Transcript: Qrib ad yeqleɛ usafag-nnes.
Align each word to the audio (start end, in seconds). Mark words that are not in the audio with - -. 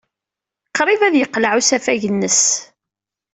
Qrib 0.75 1.01
ad 1.07 1.15
yeqleɛ 1.17 1.51
usafag-nnes. 1.59 2.41